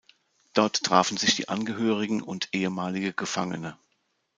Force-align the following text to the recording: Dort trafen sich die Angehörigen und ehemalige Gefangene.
Dort 0.55 0.83
trafen 0.83 1.17
sich 1.17 1.35
die 1.35 1.47
Angehörigen 1.47 2.23
und 2.23 2.49
ehemalige 2.53 3.13
Gefangene. 3.13 3.77